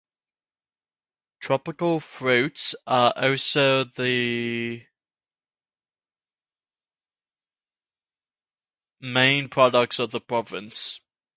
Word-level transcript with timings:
Tropical 1.41 1.99
fruits 1.99 2.73
are 2.87 3.13
also 3.15 3.81
among 3.81 3.91
the 3.97 4.87
main 8.99 9.47
products 9.47 9.99
of 9.99 10.09
the 10.09 10.19
province. 10.21 10.99